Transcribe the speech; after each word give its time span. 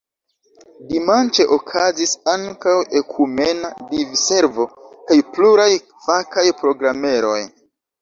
Dimanĉe 0.93 1.45
okazis 1.57 2.15
ankaŭ 2.33 2.75
ekumena 3.03 3.71
diservo 3.93 4.69
kaj 4.89 5.21
pluraj 5.37 5.71
fakaj 6.11 6.51
programeroj. 6.67 7.41